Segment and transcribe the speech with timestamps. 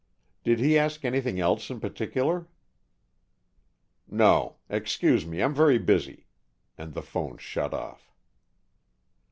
[0.43, 2.47] "Did he ask anything else in particular?"
[4.09, 4.55] "No.
[4.67, 6.25] Excuse me, I'm very busy."
[6.75, 8.11] And the 'phone shut off.